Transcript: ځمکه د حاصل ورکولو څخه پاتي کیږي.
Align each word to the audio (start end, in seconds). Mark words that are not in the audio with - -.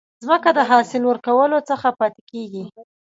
ځمکه 0.23 0.49
د 0.57 0.59
حاصل 0.69 1.01
ورکولو 1.05 1.57
څخه 1.69 1.87
پاتي 1.99 2.21
کیږي. 2.31 2.63